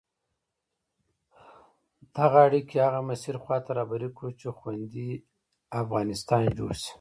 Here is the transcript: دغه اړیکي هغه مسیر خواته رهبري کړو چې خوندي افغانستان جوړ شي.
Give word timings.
دغه 2.15 2.37
اړیکي 2.47 2.77
هغه 2.85 2.99
مسیر 3.09 3.35
خواته 3.43 3.71
رهبري 3.77 4.09
کړو 4.15 4.31
چې 4.39 4.47
خوندي 4.57 5.11
افغانستان 5.81 6.43
جوړ 6.57 6.71
شي. 6.83 6.89